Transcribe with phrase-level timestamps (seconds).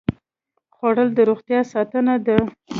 [0.75, 2.37] خوړل د روغتیا ساتنه ده